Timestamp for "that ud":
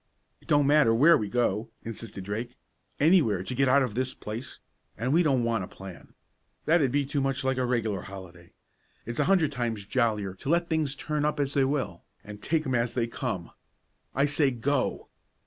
6.65-6.91